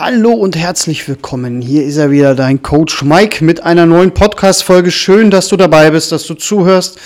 [0.00, 1.60] Hallo und herzlich willkommen.
[1.60, 4.92] Hier ist er wieder, dein Coach Mike mit einer neuen Podcast-Folge.
[4.92, 7.00] Schön, dass du dabei bist, dass du zuhörst.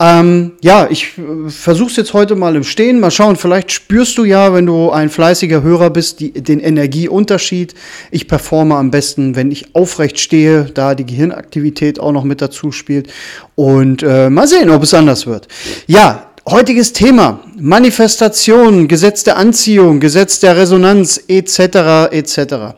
[0.00, 2.98] Ähm, ja, ich äh, versuche es jetzt heute mal im Stehen.
[2.98, 7.74] Mal schauen, vielleicht spürst du ja, wenn du ein fleißiger Hörer bist, die, den Energieunterschied.
[8.10, 12.72] Ich performe am besten, wenn ich aufrecht stehe, da die Gehirnaktivität auch noch mit dazu
[12.72, 13.12] spielt.
[13.54, 15.46] Und äh, mal sehen, ob es anders wird.
[15.86, 22.76] Ja, Heutiges Thema, Manifestation, Gesetz der Anziehung, Gesetz der Resonanz, etc., etc.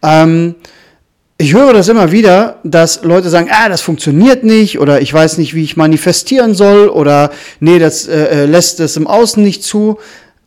[0.00, 0.54] Ähm,
[1.38, 5.38] ich höre das immer wieder, dass Leute sagen, ah, das funktioniert nicht oder ich weiß
[5.38, 9.64] nicht, wie ich manifestieren soll oder nee, das äh, äh lässt es im Außen nicht
[9.64, 9.98] zu.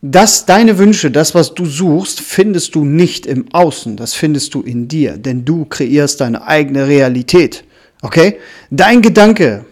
[0.01, 4.61] Das, deine Wünsche, das, was du suchst, findest du nicht im Außen, das findest du
[4.61, 7.65] in dir, denn du kreierst deine eigene Realität.
[8.01, 8.37] Okay?
[8.69, 9.65] Dein Gedanke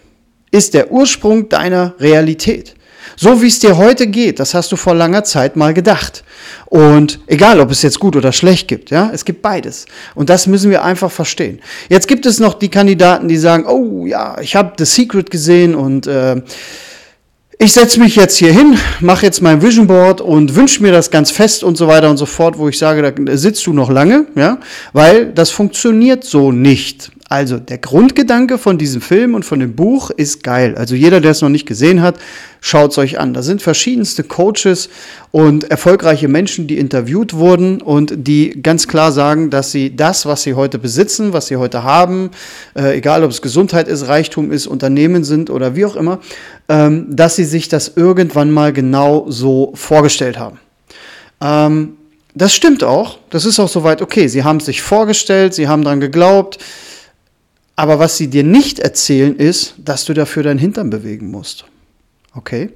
[0.50, 2.74] ist der Ursprung deiner Realität.
[3.16, 6.24] So wie es dir heute geht, das hast du vor langer Zeit mal gedacht.
[6.66, 9.86] Und egal, ob es jetzt gut oder schlecht gibt, ja, es gibt beides.
[10.14, 11.60] Und das müssen wir einfach verstehen.
[11.88, 15.74] Jetzt gibt es noch die Kandidaten, die sagen, oh ja, ich habe The Secret gesehen
[15.74, 16.42] und äh,
[17.62, 21.10] ich setze mich jetzt hier hin, mache jetzt mein Vision Board und wünsche mir das
[21.10, 23.90] ganz fest und so weiter und so fort, wo ich sage, da sitzt du noch
[23.90, 24.58] lange, ja,
[24.94, 27.10] weil das funktioniert so nicht.
[27.32, 30.74] Also der Grundgedanke von diesem Film und von dem Buch ist geil.
[30.74, 32.16] Also jeder, der es noch nicht gesehen hat,
[32.60, 33.34] schaut es euch an.
[33.34, 34.88] Da sind verschiedenste Coaches
[35.30, 40.42] und erfolgreiche Menschen, die interviewt wurden und die ganz klar sagen, dass sie das, was
[40.42, 42.30] sie heute besitzen, was sie heute haben,
[42.76, 46.18] äh, egal ob es Gesundheit ist, Reichtum ist, Unternehmen sind oder wie auch immer,
[46.68, 50.58] ähm, dass sie sich das irgendwann mal genau so vorgestellt haben.
[51.40, 51.96] Ähm,
[52.34, 53.18] das stimmt auch.
[53.30, 54.26] Das ist auch soweit okay.
[54.26, 56.58] Sie haben es sich vorgestellt, sie haben daran geglaubt.
[57.80, 61.64] Aber was sie dir nicht erzählen, ist, dass du dafür deinen Hintern bewegen musst.
[62.34, 62.68] Okay?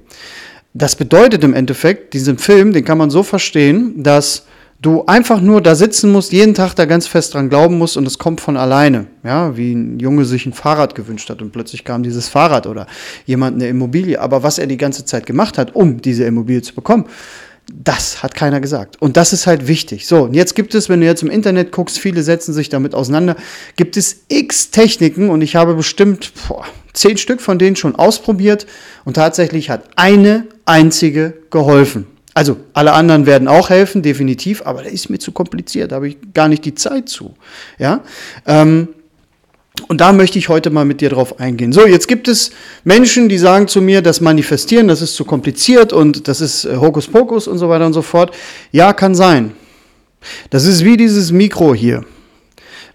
[0.73, 4.47] Das bedeutet im Endeffekt, diesen Film, den kann man so verstehen, dass
[4.81, 8.07] du einfach nur da sitzen musst, jeden Tag da ganz fest dran glauben musst und
[8.07, 9.05] es kommt von alleine.
[9.23, 12.87] Ja, wie ein Junge sich ein Fahrrad gewünscht hat und plötzlich kam dieses Fahrrad oder
[13.27, 14.19] jemand eine Immobilie.
[14.19, 17.05] Aber was er die ganze Zeit gemacht hat, um diese Immobilie zu bekommen,
[17.73, 19.01] das hat keiner gesagt.
[19.01, 20.07] Und das ist halt wichtig.
[20.07, 22.93] So, und jetzt gibt es, wenn du jetzt im Internet guckst, viele setzen sich damit
[22.93, 23.35] auseinander,
[23.75, 28.67] gibt es x Techniken und ich habe bestimmt boah, zehn Stück von denen schon ausprobiert
[29.03, 32.07] und tatsächlich hat eine einzige geholfen.
[32.33, 36.09] Also alle anderen werden auch helfen, definitiv, aber der ist mir zu kompliziert, da habe
[36.09, 37.33] ich gar nicht die Zeit zu.
[37.79, 38.03] Ja,
[38.45, 38.89] ähm,
[39.87, 41.73] und da möchte ich heute mal mit dir drauf eingehen.
[41.73, 42.51] So, jetzt gibt es
[42.83, 46.77] Menschen, die sagen zu mir, das Manifestieren, das ist zu kompliziert und das ist äh,
[46.77, 48.35] Hokuspokus und so weiter und so fort.
[48.71, 49.51] Ja, kann sein.
[50.49, 52.03] Das ist wie dieses Mikro hier.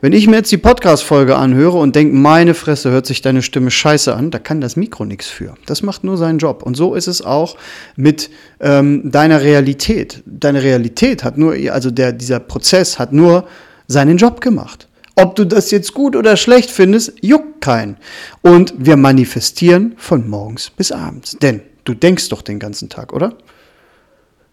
[0.02, 3.70] Wenn ich mir jetzt die Podcast-Folge anhöre und denke, meine Fresse, hört sich deine Stimme
[3.70, 5.54] scheiße an, da kann das Mikro nichts für.
[5.66, 6.62] Das macht nur seinen Job.
[6.62, 7.56] Und so ist es auch
[7.96, 8.30] mit
[8.60, 10.22] ähm, deiner Realität.
[10.24, 13.46] Deine Realität hat nur, also der, dieser Prozess hat nur
[13.88, 14.88] seinen Job gemacht.
[15.20, 17.98] Ob du das jetzt gut oder schlecht findest, juckt keinen.
[18.40, 21.36] Und wir manifestieren von morgens bis abends.
[21.42, 23.34] Denn du denkst doch den ganzen Tag, oder?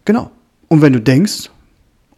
[0.04, 0.30] Genau.
[0.68, 1.48] Und wenn du denkst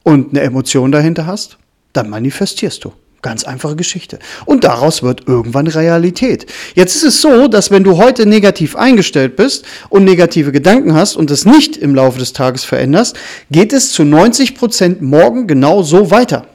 [0.02, 1.58] und eine Emotion dahinter hast,
[1.92, 2.92] dann manifestierst du.
[3.22, 4.18] Ganz einfache Geschichte.
[4.46, 6.46] Und daraus wird irgendwann Realität.
[6.74, 11.14] Jetzt ist es so, dass wenn du heute negativ eingestellt bist und negative Gedanken hast
[11.14, 13.16] und es nicht im Laufe des Tages veränderst,
[13.52, 16.46] geht es zu 90 Prozent morgen genau so weiter.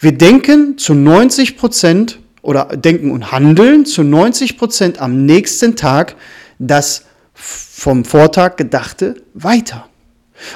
[0.00, 6.16] Wir denken zu 90 Prozent oder denken und handeln zu 90 Prozent am nächsten Tag
[6.58, 7.04] das
[7.34, 9.88] vom Vortag Gedachte weiter.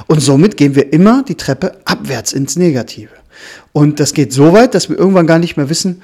[0.07, 3.11] Und somit gehen wir immer die Treppe abwärts ins Negative.
[3.73, 6.03] Und das geht so weit, dass wir irgendwann gar nicht mehr wissen,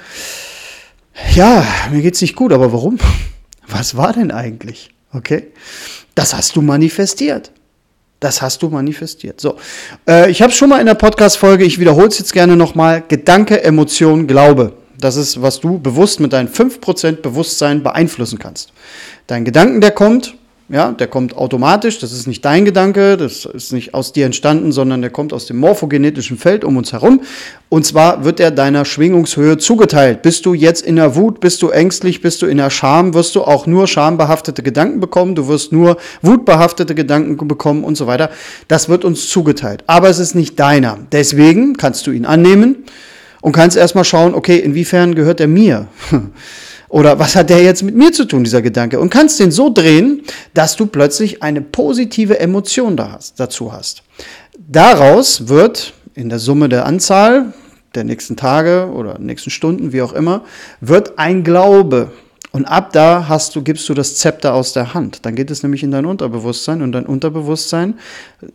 [1.35, 2.99] ja, mir geht's nicht gut, aber warum?
[3.69, 4.91] Was war denn eigentlich?
[5.13, 5.53] Okay?
[6.15, 7.53] Das hast du manifestiert.
[8.25, 9.39] Das hast du manifestiert.
[9.39, 9.57] So,
[10.09, 13.63] äh, ich habe schon mal in der Podcast-Folge, ich wiederhole es jetzt gerne nochmal, Gedanke,
[13.63, 14.73] Emotion, Glaube.
[14.99, 18.73] Das ist, was du bewusst mit deinem 5% Bewusstsein beeinflussen kannst.
[19.27, 20.37] Dein Gedanken, der kommt,
[20.71, 24.73] ja, der kommt automatisch, das ist nicht dein Gedanke, das ist nicht aus dir entstanden,
[24.73, 27.21] sondern der kommt aus dem morphogenetischen Feld um uns herum.
[27.69, 30.23] Und zwar wird er deiner Schwingungshöhe zugeteilt.
[30.23, 33.35] Bist du jetzt in der Wut, bist du ängstlich, bist du in der Scham, wirst
[33.35, 38.31] du auch nur schambehaftete Gedanken bekommen, du wirst nur wutbehaftete Gedanken bekommen und so weiter.
[38.67, 39.85] Das wird uns zugeteilt.
[39.87, 40.99] Aber es ist nicht deiner.
[41.13, 42.85] Deswegen kannst du ihn annehmen
[43.43, 45.89] und kannst erstmal schauen, okay, inwiefern gehört er mir?
[46.95, 49.01] Oder was hat der jetzt mit mir zu tun, dieser Gedanke?
[49.01, 50.23] Und kannst den so drehen,
[50.55, 54.05] dass du plötzlich eine positive Emotion da hast, dazu hast.
[54.69, 57.53] Daraus wird in der Summe der Anzahl
[57.97, 60.45] der nächsten Tage oder nächsten Stunden, wie auch immer,
[60.81, 62.13] wird ein Glaube.
[62.53, 65.27] Und ab da hast du, gibst du das Zepter aus der Hand.
[65.27, 67.95] Dann geht es nämlich in dein Unterbewusstsein und dein Unterbewusstsein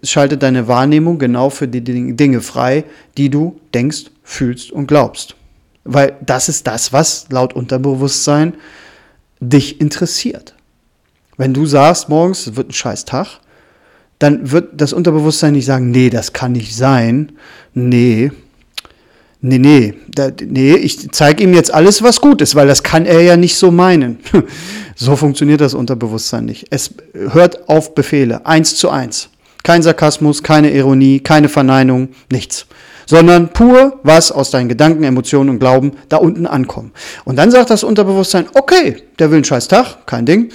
[0.01, 2.85] schaltet deine Wahrnehmung genau für die Dinge frei,
[3.17, 5.35] die du denkst, fühlst und glaubst.
[5.91, 8.53] Weil das ist das, was laut Unterbewusstsein
[9.39, 10.53] dich interessiert.
[11.35, 13.39] Wenn du sagst morgens, es wird ein scheiß Tag,
[14.19, 17.31] dann wird das Unterbewusstsein nicht sagen, nee, das kann nicht sein.
[17.73, 18.31] Nee,
[19.41, 23.07] nee, nee, da, nee, ich zeige ihm jetzt alles, was gut ist, weil das kann
[23.07, 24.19] er ja nicht so meinen.
[24.95, 26.67] so funktioniert das Unterbewusstsein nicht.
[26.69, 29.29] Es hört auf Befehle, eins zu eins.
[29.63, 32.67] Kein Sarkasmus, keine Ironie, keine Verneinung, nichts.
[33.09, 36.91] Sondern pur, was aus deinen Gedanken, Emotionen und Glauben da unten ankommt.
[37.25, 40.51] Und dann sagt das Unterbewusstsein, okay, der will einen scheiß Tag, kein Ding.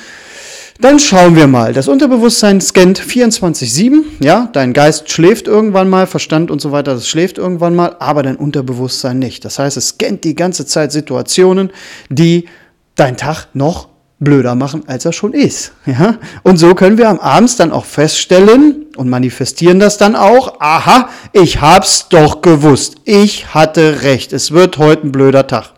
[0.80, 1.72] Dann schauen wir mal.
[1.72, 4.02] Das Unterbewusstsein scannt 24-7.
[4.20, 8.22] Ja, dein Geist schläft irgendwann mal, Verstand und so weiter, das schläft irgendwann mal, aber
[8.22, 9.44] dein Unterbewusstsein nicht.
[9.44, 11.72] Das heißt, es scannt die ganze Zeit Situationen,
[12.08, 12.46] die
[12.94, 13.88] deinen Tag noch
[14.20, 15.72] blöder machen, als er schon ist.
[15.86, 16.18] Ja?
[16.44, 20.60] Und so können wir am Abend dann auch feststellen und manifestieren das dann auch.
[20.60, 22.96] Aha, ich hab's doch gewusst.
[23.04, 24.32] Ich hatte recht.
[24.32, 25.70] Es wird heute ein blöder Tag.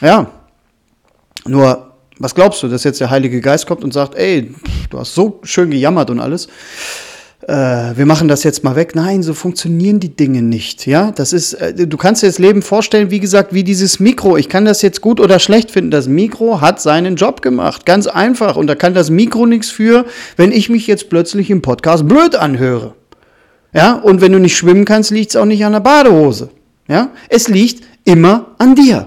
[0.00, 0.30] Ja.
[1.46, 4.54] Nur was glaubst du, dass jetzt der Heilige Geist kommt und sagt, ey,
[4.90, 6.48] du hast so schön gejammert und alles.
[7.48, 8.94] Äh, wir machen das jetzt mal weg.
[8.94, 10.86] Nein, so funktionieren die Dinge nicht.
[10.86, 14.36] Ja, das ist, äh, du kannst dir das Leben vorstellen, wie gesagt, wie dieses Mikro.
[14.36, 15.90] Ich kann das jetzt gut oder schlecht finden.
[15.90, 17.86] Das Mikro hat seinen Job gemacht.
[17.86, 18.56] Ganz einfach.
[18.56, 20.04] Und da kann das Mikro nichts für,
[20.36, 22.94] wenn ich mich jetzt plötzlich im Podcast blöd anhöre.
[23.72, 26.50] Ja, und wenn du nicht schwimmen kannst, liegt es auch nicht an der Badehose.
[26.88, 29.06] Ja, es liegt immer an dir.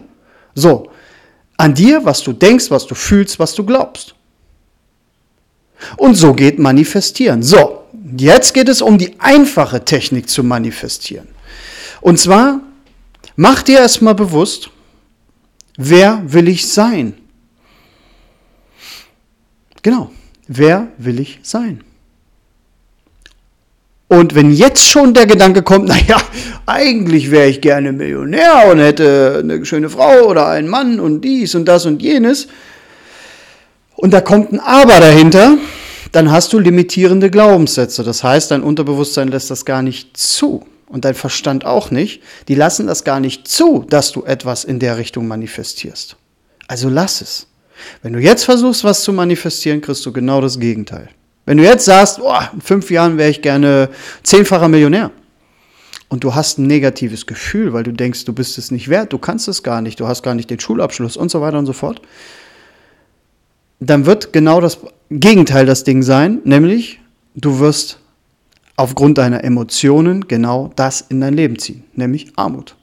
[0.55, 0.89] So,
[1.57, 4.15] an dir, was du denkst, was du fühlst, was du glaubst.
[5.97, 7.43] Und so geht manifestieren.
[7.43, 7.82] So,
[8.17, 11.27] jetzt geht es um die einfache Technik zu manifestieren.
[12.01, 12.59] Und zwar,
[13.35, 14.69] mach dir erstmal bewusst,
[15.77, 17.13] wer will ich sein?
[19.81, 20.11] Genau,
[20.47, 21.83] wer will ich sein?
[24.07, 26.17] Und wenn jetzt schon der Gedanke kommt, naja,
[26.65, 31.55] eigentlich wäre ich gerne Millionär und hätte eine schöne Frau oder einen Mann und dies
[31.55, 32.47] und das und jenes,
[33.95, 35.57] und da kommt ein Aber dahinter,
[36.13, 38.03] dann hast du limitierende Glaubenssätze.
[38.03, 42.21] Das heißt, dein Unterbewusstsein lässt das gar nicht zu und dein Verstand auch nicht.
[42.47, 46.15] Die lassen das gar nicht zu, dass du etwas in der Richtung manifestierst.
[46.67, 47.47] Also lass es.
[48.03, 51.09] Wenn du jetzt versuchst, was zu manifestieren, kriegst du genau das Gegenteil.
[51.47, 53.89] Wenn du jetzt sagst, oh, in fünf Jahren wäre ich gerne
[54.21, 55.09] zehnfacher Millionär
[56.09, 59.17] und du hast ein negatives Gefühl, weil du denkst, du bist es nicht wert, du
[59.17, 61.73] kannst es gar nicht, du hast gar nicht den Schulabschluss und so weiter und so
[61.73, 62.01] fort,
[63.79, 64.77] dann wird genau das
[65.19, 66.99] Gegenteil das Ding sein, nämlich
[67.35, 67.99] du wirst
[68.75, 72.75] aufgrund deiner Emotionen genau das in dein Leben ziehen, nämlich Armut.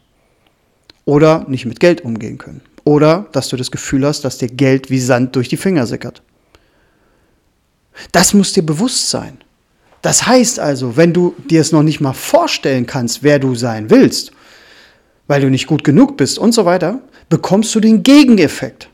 [1.05, 2.61] Oder nicht mit Geld umgehen können.
[2.85, 6.23] Oder dass du das Gefühl hast, dass dir Geld wie Sand durch die Finger sickert.
[8.13, 9.39] Das muss dir bewusst sein.
[10.03, 13.91] Das heißt also, wenn du dir es noch nicht mal vorstellen kannst, wer du sein
[13.91, 14.33] willst,
[15.27, 18.90] weil du nicht gut genug bist und so weiter, bekommst du den Gegeneffekt.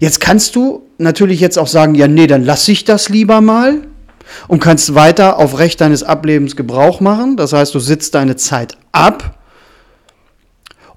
[0.00, 3.82] Jetzt kannst du natürlich jetzt auch sagen, ja, nee, dann lass ich das lieber mal
[4.48, 7.36] und kannst weiter auf Recht deines Ablebens Gebrauch machen.
[7.36, 9.38] Das heißt, du sitzt deine Zeit ab.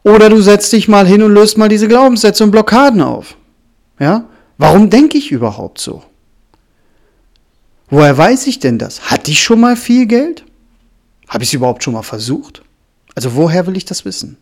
[0.03, 3.37] Oder du setzt dich mal hin und löst mal diese Glaubenssätze und Blockaden auf.
[3.99, 4.25] Ja?
[4.57, 6.03] Warum denke ich überhaupt so?
[7.89, 9.09] Woher weiß ich denn das?
[9.09, 10.43] Hatte ich schon mal viel Geld?
[11.27, 12.61] Habe ich es überhaupt schon mal versucht?
[13.15, 14.37] Also woher will ich das wissen?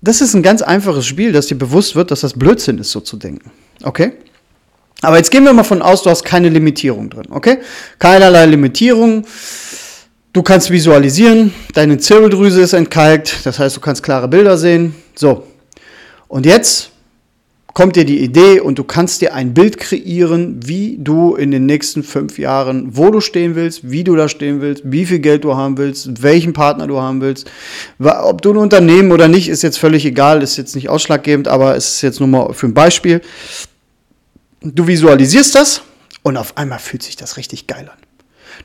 [0.00, 3.00] Das ist ein ganz einfaches Spiel, dass dir bewusst wird, dass das Blödsinn ist, so
[3.00, 3.50] zu denken.
[3.82, 4.12] Okay?
[5.02, 7.26] Aber jetzt gehen wir mal von aus, du hast keine Limitierung drin.
[7.30, 7.58] Okay?
[7.98, 9.24] Keinerlei Limitierung.
[10.32, 14.94] Du kannst visualisieren, deine Zirbeldrüse ist entkalkt, das heißt, du kannst klare Bilder sehen.
[15.14, 15.46] So.
[16.28, 16.90] Und jetzt
[17.78, 21.64] kommt dir die Idee und du kannst dir ein Bild kreieren, wie du in den
[21.64, 25.44] nächsten fünf Jahren, wo du stehen willst, wie du da stehen willst, wie viel Geld
[25.44, 27.48] du haben willst, welchen Partner du haben willst.
[28.00, 31.76] Ob du ein Unternehmen oder nicht, ist jetzt völlig egal, ist jetzt nicht ausschlaggebend, aber
[31.76, 33.20] es ist jetzt nur mal für ein Beispiel.
[34.60, 35.82] Du visualisierst das
[36.24, 38.07] und auf einmal fühlt sich das richtig geil an.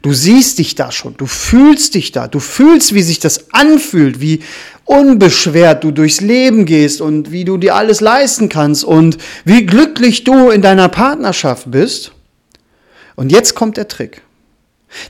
[0.02, 4.20] Du siehst dich da schon, du fühlst dich da, du fühlst, wie sich das anfühlt,
[4.20, 4.42] wie
[4.86, 10.24] unbeschwert du durchs Leben gehst und wie du dir alles leisten kannst und wie glücklich
[10.24, 12.12] du in deiner Partnerschaft bist.
[13.16, 14.22] Und jetzt kommt der Trick.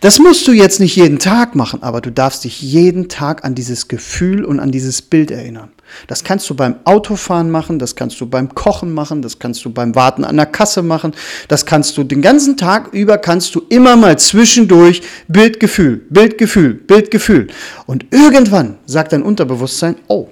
[0.01, 3.55] Das musst du jetzt nicht jeden Tag machen, aber du darfst dich jeden Tag an
[3.55, 5.71] dieses Gefühl und an dieses Bild erinnern.
[6.07, 9.69] Das kannst du beim Autofahren machen, das kannst du beim Kochen machen, das kannst du
[9.69, 11.13] beim Warten an der Kasse machen,
[11.47, 17.47] das kannst du den ganzen Tag über, kannst du immer mal zwischendurch Bildgefühl, Bildgefühl, Bildgefühl.
[17.85, 20.29] Und irgendwann sagt dein Unterbewusstsein, oh,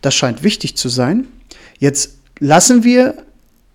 [0.00, 1.26] das scheint wichtig zu sein,
[1.78, 3.14] jetzt lassen wir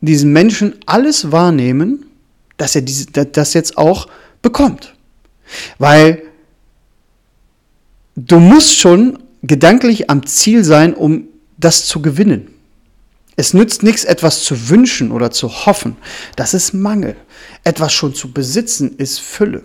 [0.02, 2.06] diesen Menschen alles wahrnehmen,
[2.58, 4.08] dass er das jetzt auch
[4.42, 4.95] bekommt.
[5.78, 6.24] Weil
[8.16, 12.52] du musst schon gedanklich am Ziel sein, um das zu gewinnen.
[13.38, 15.98] Es nützt nichts, etwas zu wünschen oder zu hoffen.
[16.36, 17.16] Das ist Mangel.
[17.64, 19.64] Etwas schon zu besitzen ist Fülle.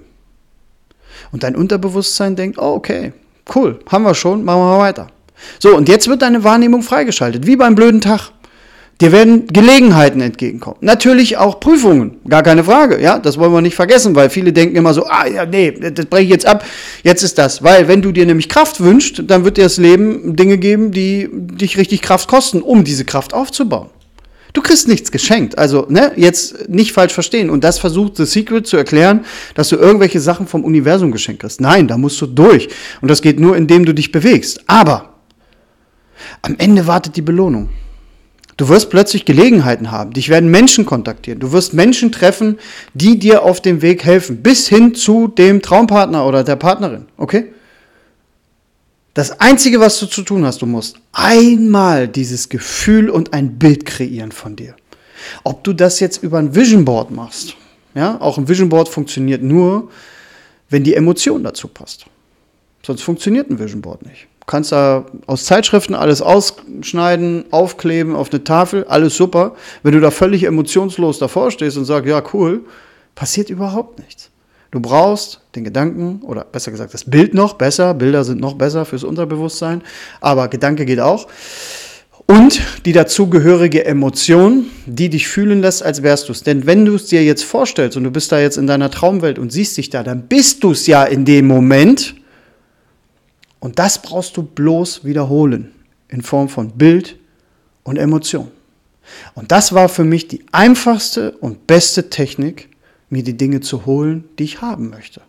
[1.31, 3.13] Und dein Unterbewusstsein denkt, oh, okay,
[3.55, 5.09] cool, haben wir schon, machen wir weiter.
[5.61, 8.33] So, und jetzt wird deine Wahrnehmung freigeschaltet, wie beim blöden Tag.
[9.01, 10.77] Dir werden Gelegenheiten entgegenkommen.
[10.83, 13.01] Natürlich auch Prüfungen, gar keine Frage.
[13.01, 16.05] Ja, das wollen wir nicht vergessen, weil viele denken immer so, ah ja, nee, das
[16.05, 16.65] breche ich jetzt ab.
[17.03, 17.63] Jetzt ist das.
[17.63, 21.31] Weil wenn du dir nämlich Kraft wünschst, dann wird dir das Leben Dinge geben, die
[21.33, 23.89] dich richtig Kraft kosten, um diese Kraft aufzubauen.
[24.53, 25.57] Du kriegst nichts geschenkt.
[25.57, 27.49] Also, ne, jetzt nicht falsch verstehen.
[27.49, 31.61] Und das versucht The Secret zu erklären, dass du irgendwelche Sachen vom Universum geschenkt kriegst.
[31.61, 32.69] Nein, da musst du durch.
[33.01, 34.61] Und das geht nur, indem du dich bewegst.
[34.67, 35.15] Aber
[36.43, 37.71] am Ende wartet die Belohnung.
[38.61, 40.13] Du wirst plötzlich Gelegenheiten haben.
[40.13, 41.41] Dich werden Menschen kontaktieren.
[41.41, 42.59] Du wirst Menschen treffen,
[42.93, 44.43] die dir auf dem Weg helfen.
[44.43, 47.07] Bis hin zu dem Traumpartner oder der Partnerin.
[47.17, 47.55] Okay?
[49.15, 53.87] Das Einzige, was du zu tun hast, du musst einmal dieses Gefühl und ein Bild
[53.87, 54.75] kreieren von dir.
[55.43, 57.57] Ob du das jetzt über ein Vision Board machst.
[57.95, 59.89] Ja, auch ein Vision Board funktioniert nur,
[60.69, 62.05] wenn die Emotion dazu passt.
[62.85, 68.43] Sonst funktioniert ein Vision Board nicht kannst da aus Zeitschriften alles ausschneiden, aufkleben auf eine
[68.43, 69.55] Tafel, alles super.
[69.85, 72.65] Wenn du da völlig emotionslos davor stehst und sagst, ja, cool,
[73.15, 74.31] passiert überhaupt nichts.
[74.73, 77.95] Du brauchst den Gedanken oder besser gesagt das Bild noch besser.
[77.95, 79.83] Bilder sind noch besser fürs Unterbewusstsein,
[80.21, 81.29] aber Gedanke geht auch.
[82.27, 86.43] Und die dazugehörige Emotion, die dich fühlen lässt, als wärst du es.
[86.43, 89.39] Denn wenn du es dir jetzt vorstellst und du bist da jetzt in deiner Traumwelt
[89.39, 92.15] und siehst dich da, dann bist du es ja in dem Moment
[93.61, 95.73] und das brauchst du bloß wiederholen
[96.09, 97.17] in Form von Bild
[97.85, 98.51] und Emotion.
[99.35, 102.69] Und das war für mich die einfachste und beste Technik,
[103.09, 105.21] mir die Dinge zu holen, die ich haben möchte.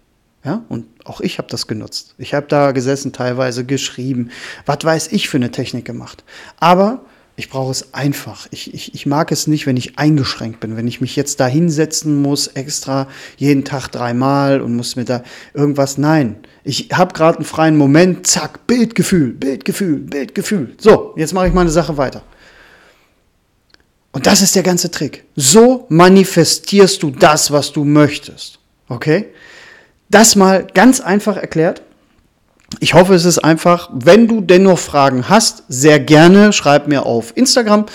[0.43, 2.15] Ja, und auch ich habe das genutzt.
[2.17, 4.31] Ich habe da gesessen, teilweise geschrieben,
[4.65, 6.23] was weiß ich für eine Technik gemacht.
[6.59, 7.05] Aber
[7.41, 8.47] ich brauche es einfach.
[8.51, 11.47] Ich, ich, ich mag es nicht, wenn ich eingeschränkt bin, wenn ich mich jetzt da
[11.47, 15.23] hinsetzen muss, extra jeden Tag dreimal und muss mir da
[15.55, 15.97] irgendwas.
[15.97, 20.75] Nein, ich habe gerade einen freien Moment, zack, Bildgefühl, Bildgefühl, Bildgefühl.
[20.77, 22.21] So, jetzt mache ich meine Sache weiter.
[24.11, 25.23] Und das ist der ganze Trick.
[25.35, 28.59] So manifestierst du das, was du möchtest.
[28.87, 29.29] Okay?
[30.09, 31.81] Das mal ganz einfach erklärt.
[32.79, 33.89] Ich hoffe, es ist einfach.
[33.93, 37.85] Wenn du dennoch Fragen hast, sehr gerne schreib mir auf Instagram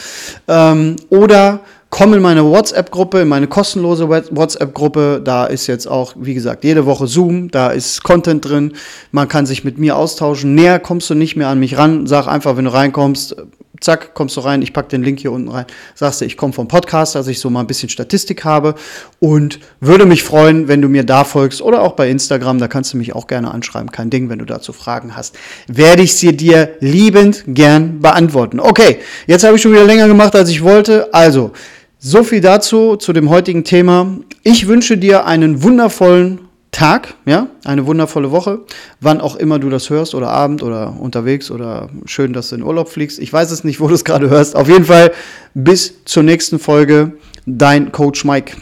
[0.49, 5.23] ähm, oder komm in meine WhatsApp-Gruppe, in meine kostenlose WhatsApp-Gruppe.
[5.25, 8.75] Da ist jetzt auch, wie gesagt, jede Woche Zoom, da ist Content drin.
[9.13, 10.55] Man kann sich mit mir austauschen.
[10.55, 12.07] Näher kommst du nicht mehr an mich ran.
[12.07, 13.37] Sag einfach, wenn du reinkommst,
[13.81, 16.53] zack, kommst du rein, ich packe den Link hier unten rein, sagst du, ich komme
[16.53, 18.75] vom Podcast, dass ich so mal ein bisschen Statistik habe
[19.19, 22.93] und würde mich freuen, wenn du mir da folgst oder auch bei Instagram, da kannst
[22.93, 26.37] du mich auch gerne anschreiben, kein Ding, wenn du dazu Fragen hast, werde ich sie
[26.37, 28.61] dir liebend gern beantworten.
[28.61, 31.53] Okay, jetzt habe ich schon wieder länger gemacht, als ich wollte, also
[31.99, 34.19] so viel dazu, zu dem heutigen Thema.
[34.43, 36.46] Ich wünsche dir einen wundervollen
[36.77, 38.61] Tag, ja, eine wundervolle Woche,
[39.01, 42.63] wann auch immer du das hörst oder Abend oder unterwegs oder schön, dass du in
[42.63, 43.19] Urlaub fliegst.
[43.19, 44.55] Ich weiß es nicht, wo du es gerade hörst.
[44.55, 45.13] Auf jeden Fall
[45.55, 47.13] bis zur nächsten Folge.
[47.47, 48.59] Dein Coach Mike.